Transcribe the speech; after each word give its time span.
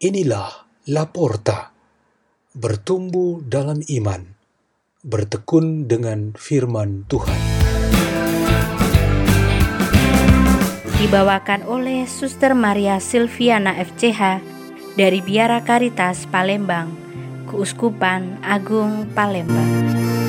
Inilah 0.00 0.64
Laporta, 0.88 1.76
bertumbuh 2.56 3.44
dalam 3.44 3.84
iman, 3.84 4.32
bertekun 5.04 5.92
dengan 5.92 6.32
firman 6.32 7.04
Tuhan. 7.04 7.36
Dibawakan 11.04 11.68
oleh 11.68 12.08
Suster 12.08 12.56
Maria 12.56 12.96
Silviana 12.96 13.76
FCH 13.76 14.40
dari 14.96 15.20
Biara 15.20 15.60
Caritas 15.68 16.24
Palembang, 16.32 16.96
Keuskupan 17.52 18.40
Agung 18.40 19.04
Palembang. 19.12 20.19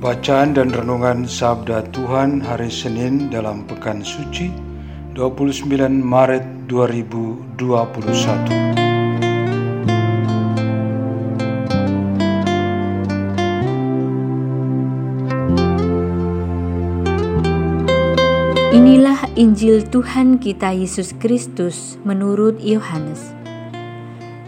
Bacaan 0.00 0.56
dan 0.56 0.72
Renungan 0.72 1.28
Sabda 1.28 1.84
Tuhan 1.92 2.40
hari 2.40 2.72
Senin 2.72 3.28
dalam 3.28 3.68
Pekan 3.68 4.00
Suci 4.00 4.48
29 5.12 5.68
Maret 6.00 6.40
2021 6.72 7.60
Inilah 18.72 19.20
Injil 19.36 19.84
Tuhan 19.84 20.40
kita 20.40 20.72
Yesus 20.72 21.12
Kristus 21.20 22.00
menurut 22.08 22.56
Yohanes. 22.56 23.36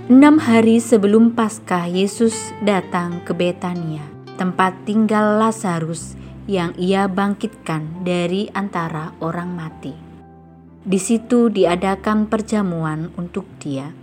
Enam 0.08 0.41
hari 0.41 0.80
sebelum 0.80 1.36
Paskah 1.36 1.92
Yesus 1.92 2.56
datang 2.64 3.20
ke 3.28 3.36
Betania 3.36 4.11
tempat 4.36 4.88
tinggal 4.88 5.38
Lazarus 5.41 6.14
yang 6.50 6.75
ia 6.75 7.06
bangkitkan 7.06 8.02
dari 8.02 8.50
antara 8.52 9.14
orang 9.22 9.55
mati. 9.55 9.94
Di 10.83 10.98
situ 10.98 11.47
diadakan 11.47 12.27
perjamuan 12.27 13.14
untuk 13.14 13.47
dia. 13.62 13.94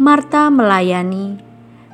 Marta 0.00 0.48
melayani, 0.48 1.36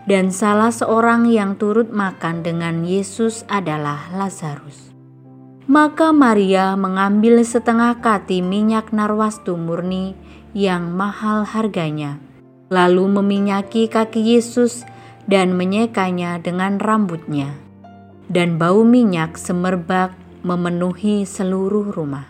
dan 0.06 0.30
salah 0.30 0.70
seorang 0.70 1.26
yang 1.26 1.58
turut 1.58 1.90
makan 1.90 2.46
dengan 2.46 2.86
Yesus 2.86 3.42
adalah 3.50 4.06
Lazarus. 4.14 4.94
Maka 5.66 6.14
Maria 6.14 6.78
mengambil 6.78 7.42
setengah 7.42 7.98
kati 7.98 8.38
minyak 8.38 8.94
narwastu 8.94 9.58
murni 9.58 10.14
yang 10.54 10.94
mahal 10.94 11.42
harganya, 11.42 12.22
lalu 12.70 13.10
meminyaki 13.10 13.90
kaki 13.90 14.38
Yesus 14.38 14.86
dan 15.26 15.54
menyekanya 15.54 16.38
dengan 16.38 16.78
rambutnya. 16.78 17.54
Dan 18.26 18.58
bau 18.58 18.82
minyak 18.82 19.38
semerbak 19.38 20.14
memenuhi 20.42 21.26
seluruh 21.26 21.94
rumah. 21.94 22.26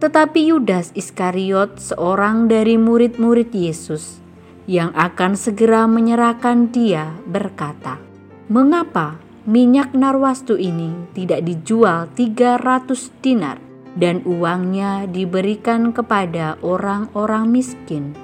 Tetapi 0.00 0.50
Yudas 0.52 0.92
Iskariot, 0.96 1.78
seorang 1.78 2.48
dari 2.48 2.74
murid-murid 2.80 3.52
Yesus, 3.52 4.18
yang 4.66 4.90
akan 4.96 5.38
segera 5.38 5.86
menyerahkan 5.86 6.74
dia, 6.74 7.12
berkata, 7.28 8.02
"Mengapa 8.50 9.20
minyak 9.46 9.94
narwastu 9.94 10.58
ini 10.58 10.90
tidak 11.14 11.46
dijual 11.46 12.10
300 12.18 13.14
dinar 13.22 13.58
dan 13.94 14.26
uangnya 14.26 15.06
diberikan 15.06 15.94
kepada 15.94 16.58
orang-orang 16.66 17.48
miskin?" 17.52 18.16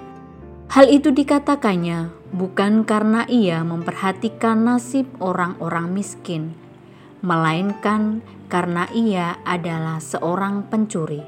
Hal 0.69 0.91
itu 0.91 1.15
dikatakannya 1.15 2.18
bukan 2.33 2.85
karena 2.85 3.25
ia 3.29 3.65
memperhatikan 3.65 4.69
nasib 4.69 5.09
orang-orang 5.21 5.93
miskin, 5.93 6.53
melainkan 7.25 8.21
karena 8.49 8.89
ia 8.93 9.41
adalah 9.45 10.01
seorang 10.01 10.65
pencuri. 10.69 11.21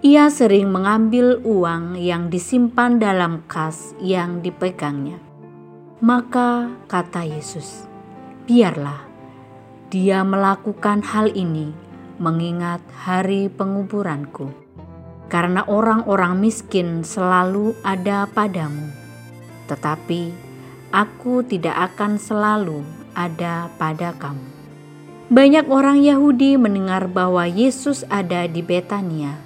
Ia 0.00 0.32
sering 0.32 0.72
mengambil 0.72 1.44
uang 1.44 2.00
yang 2.00 2.32
disimpan 2.32 2.96
dalam 2.96 3.44
kas 3.44 3.92
yang 4.00 4.40
dipegangnya. 4.40 5.20
Maka 6.00 6.72
kata 6.88 7.28
Yesus, 7.28 7.84
"Biarlah 8.48 9.04
dia 9.92 10.24
melakukan 10.24 11.04
hal 11.04 11.28
ini 11.36 11.76
mengingat 12.16 12.80
hari 13.04 13.52
penguburanku, 13.52 14.48
karena 15.28 15.68
orang-orang 15.68 16.40
miskin 16.40 17.04
selalu 17.04 17.76
ada 17.84 18.24
padamu." 18.24 18.99
Tetapi 19.70 20.34
aku 20.90 21.46
tidak 21.46 21.94
akan 21.94 22.18
selalu 22.18 22.82
ada 23.14 23.70
pada 23.78 24.10
kamu. 24.18 24.50
Banyak 25.30 25.70
orang 25.70 26.02
Yahudi 26.02 26.58
mendengar 26.58 27.06
bahwa 27.06 27.46
Yesus 27.46 28.02
ada 28.10 28.50
di 28.50 28.66
Betania, 28.66 29.38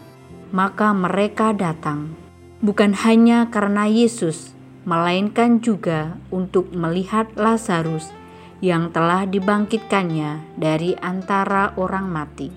maka 0.49 0.97
mereka 0.97 1.53
datang 1.53 2.25
bukan 2.65 2.97
hanya 3.05 3.53
karena 3.53 3.85
Yesus, 3.85 4.57
melainkan 4.89 5.61
juga 5.61 6.17
untuk 6.33 6.73
melihat 6.73 7.29
Lazarus 7.37 8.09
yang 8.65 8.89
telah 8.89 9.29
dibangkitkannya 9.29 10.57
dari 10.57 10.97
antara 11.05 11.77
orang 11.77 12.09
mati. 12.09 12.49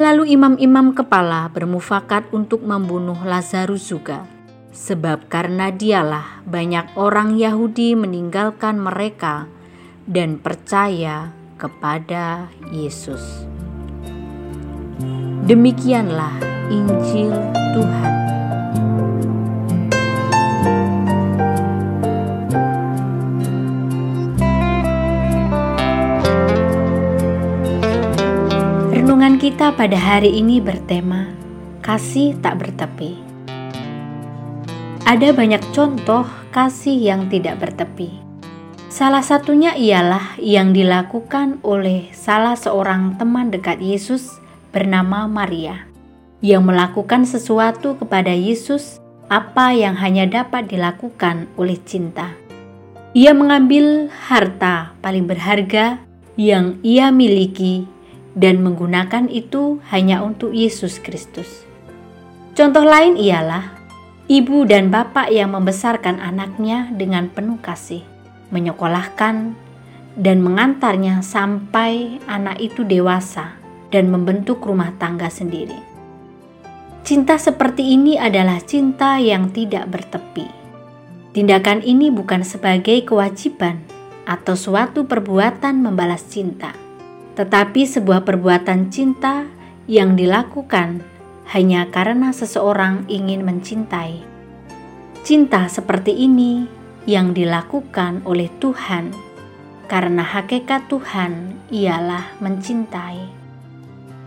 Lalu 0.00 0.32
imam-imam 0.32 0.96
kepala 0.96 1.52
bermufakat 1.52 2.32
untuk 2.32 2.64
membunuh 2.64 3.20
Lazarus 3.20 3.84
juga 3.92 4.24
sebab 4.70 5.26
karena 5.26 5.74
dialah 5.74 6.46
banyak 6.46 6.94
orang 6.94 7.34
Yahudi 7.34 7.98
meninggalkan 7.98 8.78
mereka 8.78 9.50
dan 10.06 10.38
percaya 10.38 11.34
kepada 11.58 12.48
Yesus. 12.70 13.44
Demikianlah 15.44 16.38
Injil 16.70 17.34
Tuhan. 17.74 18.12
Renungan 28.94 29.42
kita 29.42 29.74
pada 29.74 29.98
hari 29.98 30.38
ini 30.38 30.62
bertema 30.62 31.34
kasih 31.82 32.38
tak 32.38 32.62
bertepi. 32.62 33.29
Ada 35.10 35.34
banyak 35.34 35.74
contoh 35.74 36.22
kasih 36.54 36.94
yang 36.94 37.26
tidak 37.26 37.58
bertepi. 37.58 38.14
Salah 38.86 39.26
satunya 39.26 39.74
ialah 39.74 40.38
yang 40.38 40.70
dilakukan 40.70 41.58
oleh 41.66 42.14
salah 42.14 42.54
seorang 42.54 43.18
teman 43.18 43.50
dekat 43.50 43.82
Yesus 43.82 44.38
bernama 44.70 45.26
Maria, 45.26 45.82
yang 46.38 46.62
melakukan 46.62 47.26
sesuatu 47.26 47.98
kepada 47.98 48.30
Yesus 48.30 49.02
apa 49.26 49.74
yang 49.74 49.98
hanya 49.98 50.30
dapat 50.30 50.70
dilakukan 50.70 51.50
oleh 51.58 51.74
cinta. 51.82 52.30
Ia 53.10 53.34
mengambil 53.34 54.14
harta 54.30 54.94
paling 55.02 55.26
berharga 55.26 55.98
yang 56.38 56.78
ia 56.86 57.10
miliki 57.10 57.82
dan 58.38 58.62
menggunakan 58.62 59.26
itu 59.26 59.82
hanya 59.90 60.22
untuk 60.22 60.54
Yesus 60.54 61.02
Kristus. 61.02 61.66
Contoh 62.54 62.86
lain 62.86 63.18
ialah 63.18 63.79
ibu 64.30 64.62
dan 64.62 64.94
bapak 64.94 65.34
yang 65.34 65.58
membesarkan 65.58 66.22
anaknya 66.22 66.86
dengan 66.94 67.26
penuh 67.26 67.58
kasih, 67.58 68.06
menyekolahkan 68.54 69.58
dan 70.14 70.38
mengantarnya 70.38 71.18
sampai 71.18 72.22
anak 72.30 72.62
itu 72.62 72.86
dewasa 72.86 73.58
dan 73.90 74.06
membentuk 74.06 74.62
rumah 74.62 74.94
tangga 75.02 75.26
sendiri. 75.26 75.74
Cinta 77.02 77.42
seperti 77.42 77.98
ini 77.98 78.22
adalah 78.22 78.62
cinta 78.62 79.18
yang 79.18 79.50
tidak 79.50 79.90
bertepi. 79.90 80.46
Tindakan 81.34 81.82
ini 81.82 82.14
bukan 82.14 82.46
sebagai 82.46 83.02
kewajiban 83.02 83.82
atau 84.30 84.54
suatu 84.54 85.10
perbuatan 85.10 85.82
membalas 85.82 86.22
cinta, 86.30 86.70
tetapi 87.34 87.82
sebuah 87.82 88.22
perbuatan 88.22 88.94
cinta 88.94 89.50
yang 89.90 90.14
dilakukan 90.14 91.02
hanya 91.50 91.90
karena 91.90 92.30
seseorang 92.30 93.10
ingin 93.10 93.42
mencintai. 93.42 94.22
Cinta 95.26 95.66
seperti 95.66 96.14
ini 96.14 96.70
yang 97.10 97.34
dilakukan 97.34 98.22
oleh 98.22 98.46
Tuhan, 98.62 99.10
karena 99.90 100.22
hakikat 100.22 100.86
Tuhan 100.86 101.58
ialah 101.74 102.38
mencintai. 102.38 103.42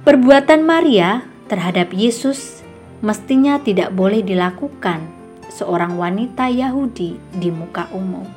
Perbuatan 0.03 0.67
Maria 0.67 1.23
terhadap 1.47 1.95
Yesus 1.95 2.59
mestinya 2.99 3.55
tidak 3.63 3.95
boleh 3.95 4.19
dilakukan 4.19 5.07
seorang 5.47 5.95
wanita 5.95 6.51
Yahudi 6.51 7.15
di 7.39 7.49
muka 7.55 7.87
umum. 7.95 8.27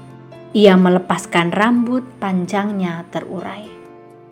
Ia 0.54 0.78
melepaskan 0.78 1.50
rambut 1.50 2.06
panjangnya 2.22 3.02
terurai. 3.10 3.66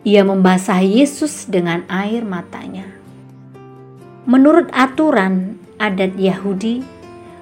Ia 0.07 0.23
membasahi 0.23 1.03
Yesus 1.03 1.43
dengan 1.51 1.83
air 1.91 2.23
matanya 2.23 2.94
Menurut 4.25 4.73
aturan 4.73 5.61
adat 5.77 6.17
Yahudi, 6.17 6.81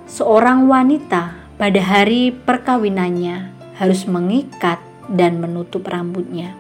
seorang 0.04 0.68
wanita 0.68 1.32
pada 1.56 1.80
hari 1.80 2.36
perkawinannya 2.36 3.56
harus 3.80 4.04
mengikat 4.04 4.84
dan 5.08 5.40
menutup 5.40 5.88
rambutnya. 5.88 6.52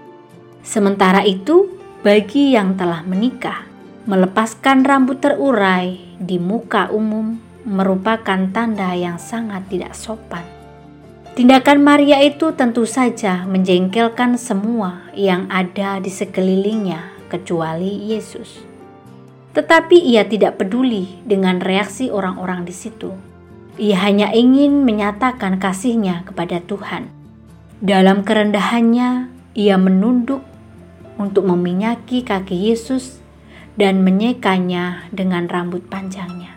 Sementara 0.63 1.27
itu, 1.27 1.75
bagi 2.07 2.55
yang 2.55 2.79
telah 2.79 3.03
menikah, 3.03 3.67
melepaskan 4.07 4.87
rambut 4.87 5.19
terurai 5.19 5.99
di 6.15 6.39
muka 6.39 6.87
umum 6.95 7.35
merupakan 7.67 8.47
tanda 8.51 8.95
yang 8.95 9.19
sangat 9.19 9.67
tidak 9.67 9.91
sopan. 9.91 10.47
Tindakan 11.35 11.83
Maria 11.83 12.23
itu 12.23 12.55
tentu 12.55 12.87
saja 12.87 13.43
menjengkelkan 13.43 14.39
semua 14.39 15.03
yang 15.11 15.51
ada 15.51 15.99
di 15.99 16.07
sekelilingnya, 16.07 17.27
kecuali 17.27 18.13
Yesus. 18.13 18.72
Tetapi 19.53 20.01
ia 20.01 20.25
tidak 20.25 20.57
peduli 20.57 21.21
dengan 21.25 21.61
reaksi 21.61 22.09
orang-orang 22.09 22.65
di 22.65 22.73
situ. 22.73 23.13
Ia 23.77 24.01
hanya 24.05 24.33
ingin 24.33 24.81
menyatakan 24.85 25.61
kasihnya 25.61 26.25
kepada 26.25 26.61
Tuhan. 26.61 27.09
Dalam 27.81 28.25
kerendahannya, 28.25 29.29
ia 29.53 29.75
menunduk 29.77 30.41
untuk 31.21 31.45
meminyaki 31.45 32.25
kaki 32.25 32.73
Yesus 32.73 33.21
dan 33.77 34.01
menyekanya 34.01 35.05
dengan 35.13 35.45
rambut 35.45 35.85
panjangnya. 35.85 36.53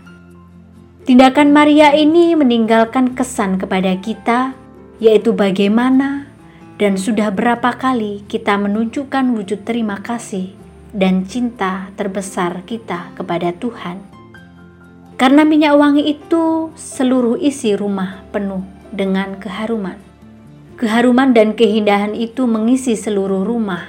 Tindakan 1.05 1.53
Maria 1.53 1.93
ini 1.95 2.33
meninggalkan 2.35 3.13
kesan 3.13 3.61
kepada 3.61 3.95
kita, 4.01 4.57
yaitu 4.99 5.37
bagaimana 5.37 6.27
dan 6.77 7.01
sudah 7.01 7.33
berapa 7.33 7.73
kali 7.77 8.25
kita 8.29 8.57
menunjukkan 8.61 9.33
wujud 9.33 9.65
terima 9.65 10.01
kasih 10.01 10.66
dan 10.97 11.29
cinta 11.29 11.93
terbesar 12.01 12.65
kita 12.65 13.13
kepada 13.13 13.53
Tuhan 13.53 14.17
karena 15.17 15.49
minyak 15.49 15.81
wangi 15.81 16.13
itu 16.13 16.73
seluruh 16.77 17.41
isi 17.41 17.73
rumah 17.73 18.21
penuh 18.29 18.61
dengan 18.93 19.41
keharuman. 19.41 19.97
Keharuman 20.77 21.33
dan 21.33 21.57
keindahan 21.57 22.13
itu 22.13 22.45
mengisi 22.45 22.93
seluruh 23.01 23.41
rumah, 23.49 23.89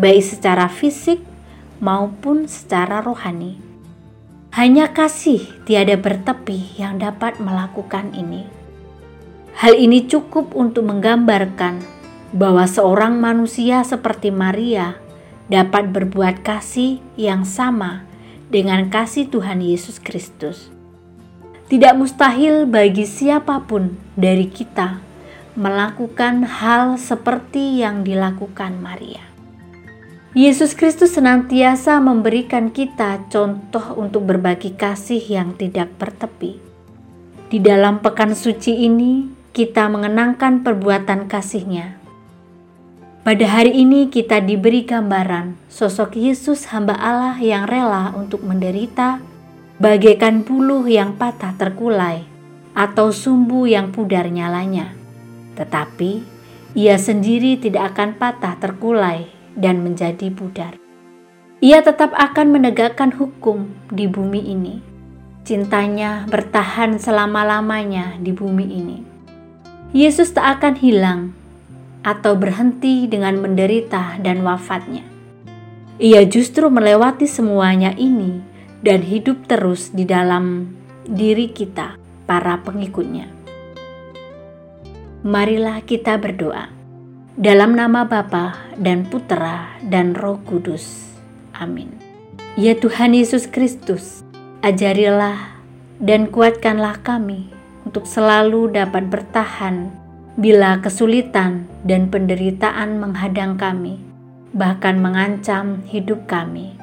baik 0.00 0.24
secara 0.24 0.72
fisik 0.72 1.20
maupun 1.76 2.48
secara 2.48 3.04
rohani. 3.04 3.60
Hanya 4.56 4.96
kasih 4.96 5.44
tiada 5.68 6.00
bertepi 6.00 6.80
yang 6.80 6.96
dapat 6.96 7.36
melakukan 7.36 8.16
ini. 8.16 8.48
Hal 9.60 9.76
ini 9.76 10.08
cukup 10.08 10.56
untuk 10.56 10.88
menggambarkan 10.88 11.84
bahwa 12.32 12.64
seorang 12.64 13.20
manusia 13.20 13.84
seperti 13.84 14.32
Maria 14.32 14.96
dapat 15.46 15.94
berbuat 15.94 16.42
kasih 16.42 16.98
yang 17.14 17.46
sama 17.46 18.02
dengan 18.50 18.90
kasih 18.90 19.30
Tuhan 19.30 19.62
Yesus 19.62 20.02
Kristus. 20.02 20.70
Tidak 21.66 21.98
mustahil 21.98 22.66
bagi 22.66 23.06
siapa 23.06 23.62
pun 23.66 23.98
dari 24.14 24.46
kita 24.46 25.02
melakukan 25.58 26.46
hal 26.46 26.94
seperti 26.94 27.82
yang 27.82 28.06
dilakukan 28.06 28.78
Maria. 28.78 29.24
Yesus 30.36 30.76
Kristus 30.76 31.16
senantiasa 31.16 31.96
memberikan 31.96 32.68
kita 32.68 33.24
contoh 33.32 33.96
untuk 33.96 34.28
berbagi 34.28 34.76
kasih 34.76 35.18
yang 35.18 35.56
tidak 35.56 35.96
bertepi. 35.96 36.60
Di 37.48 37.56
dalam 37.56 38.04
pekan 38.04 38.36
suci 38.36 38.84
ini, 38.84 39.32
kita 39.56 39.88
mengenangkan 39.88 40.60
perbuatan 40.60 41.24
kasihnya 41.24 42.05
pada 43.26 43.42
hari 43.42 43.74
ini 43.82 44.06
kita 44.06 44.38
diberi 44.38 44.86
gambaran 44.86 45.58
sosok 45.66 46.14
Yesus 46.14 46.70
hamba 46.70 46.94
Allah 46.94 47.34
yang 47.42 47.66
rela 47.66 48.14
untuk 48.14 48.46
menderita 48.46 49.18
bagaikan 49.82 50.46
buluh 50.46 50.86
yang 50.86 51.18
patah 51.18 51.50
terkulai 51.58 52.22
atau 52.70 53.10
sumbu 53.10 53.66
yang 53.66 53.90
pudar 53.90 54.30
nyalanya. 54.30 54.94
Tetapi 55.58 56.22
ia 56.78 56.94
sendiri 57.02 57.58
tidak 57.58 57.98
akan 57.98 58.14
patah 58.14 58.62
terkulai 58.62 59.26
dan 59.58 59.82
menjadi 59.82 60.30
pudar. 60.30 60.78
Ia 61.58 61.82
tetap 61.82 62.14
akan 62.14 62.54
menegakkan 62.54 63.10
hukum 63.10 63.74
di 63.90 64.06
bumi 64.06 64.54
ini. 64.54 64.78
Cintanya 65.42 66.30
bertahan 66.30 67.02
selama-lamanya 67.02 68.22
di 68.22 68.30
bumi 68.30 68.66
ini. 68.70 68.98
Yesus 69.90 70.30
tak 70.30 70.62
akan 70.62 70.78
hilang 70.78 71.34
atau 72.06 72.38
berhenti 72.38 73.10
dengan 73.10 73.34
menderita 73.42 74.22
dan 74.22 74.46
wafatnya. 74.46 75.02
Ia 75.98 76.22
justru 76.30 76.70
melewati 76.70 77.26
semuanya 77.26 77.90
ini 77.98 78.38
dan 78.78 79.02
hidup 79.02 79.50
terus 79.50 79.90
di 79.90 80.06
dalam 80.06 80.70
diri 81.02 81.50
kita, 81.50 81.98
para 82.30 82.62
pengikutnya. 82.62 83.26
Marilah 85.26 85.82
kita 85.82 86.14
berdoa. 86.22 86.70
Dalam 87.34 87.74
nama 87.74 88.06
Bapa 88.06 88.54
dan 88.78 89.10
Putera 89.10 89.74
dan 89.82 90.14
Roh 90.14 90.38
Kudus. 90.46 91.10
Amin. 91.58 91.90
Ya 92.54 92.78
Tuhan 92.78 93.12
Yesus 93.12 93.50
Kristus, 93.50 94.22
ajarilah 94.62 95.58
dan 95.98 96.30
kuatkanlah 96.30 97.02
kami 97.02 97.50
untuk 97.84 98.06
selalu 98.08 98.72
dapat 98.72 99.10
bertahan 99.10 100.05
bila 100.36 100.84
kesulitan 100.84 101.64
dan 101.88 102.12
penderitaan 102.12 103.00
menghadang 103.00 103.56
kami, 103.56 103.96
bahkan 104.52 105.00
mengancam 105.00 105.80
hidup 105.88 106.28
kami. 106.28 106.76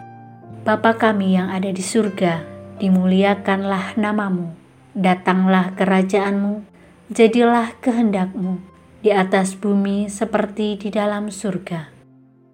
Bapa 0.66 0.98
kami 0.98 1.38
yang 1.38 1.54
ada 1.54 1.70
di 1.70 1.86
surga, 1.86 2.42
dimuliakanlah 2.82 3.94
namamu, 3.94 4.58
datanglah 4.98 5.70
kerajaanmu, 5.78 6.66
jadilah 7.14 7.78
kehendakmu 7.78 8.58
di 9.06 9.14
atas 9.14 9.54
bumi 9.54 10.10
seperti 10.10 10.82
di 10.82 10.90
dalam 10.90 11.30
surga. 11.30 11.94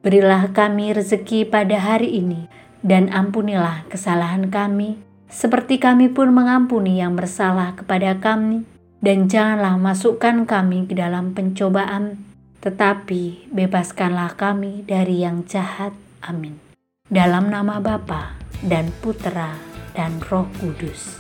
Berilah 0.04 0.52
kami 0.52 0.92
rezeki 0.92 1.48
pada 1.48 1.80
hari 1.80 2.20
ini, 2.20 2.52
dan 2.84 3.08
ampunilah 3.08 3.88
kesalahan 3.88 4.52
kami, 4.52 5.00
seperti 5.32 5.80
kami 5.80 6.12
pun 6.12 6.36
mengampuni 6.36 7.00
yang 7.00 7.16
bersalah 7.16 7.72
kepada 7.80 8.20
kami 8.20 8.68
dan 9.00 9.32
janganlah 9.32 9.80
masukkan 9.80 10.44
kami 10.44 10.88
ke 10.88 10.96
dalam 10.96 11.32
pencobaan, 11.32 12.20
tetapi 12.60 13.52
bebaskanlah 13.52 14.36
kami 14.36 14.84
dari 14.84 15.24
yang 15.24 15.48
jahat. 15.48 15.96
Amin. 16.20 16.60
Dalam 17.08 17.48
nama 17.48 17.80
Bapa 17.80 18.36
dan 18.60 18.92
Putera 19.00 19.56
dan 19.96 20.20
Roh 20.28 20.48
Kudus. 20.60 21.16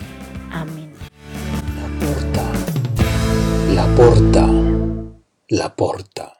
Amin. 0.51 0.91
La 1.79 1.87
porta, 1.97 2.47
la 3.71 3.85
porta, 3.95 4.45
la 5.55 5.67
porta. 5.71 6.38